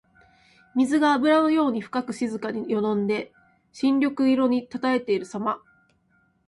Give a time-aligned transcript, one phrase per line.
[0.73, 3.31] 水があぶらのように深く静かによどんで
[3.71, 5.61] 深緑色にたたえているさま。